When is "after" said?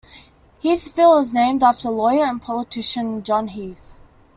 1.61-1.91